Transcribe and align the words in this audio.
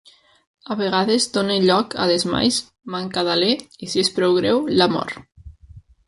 A 0.63 0.75
vegades 0.77 1.25
dóna 1.33 1.57
lloc 1.65 1.91
a 2.05 2.07
desmais, 2.11 2.57
manca 2.95 3.23
d'alè, 3.27 3.49
i 3.85 3.91
si 3.91 4.01
és 4.05 4.09
prou 4.15 4.33
greu, 4.39 4.63
la 4.83 4.89
mort. 4.95 5.21